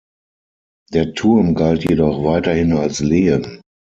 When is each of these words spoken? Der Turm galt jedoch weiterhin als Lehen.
Der 0.91 1.13
Turm 1.13 1.53
galt 1.53 1.87
jedoch 1.87 2.23
weiterhin 2.23 2.73
als 2.73 3.01
Lehen. 3.01 3.61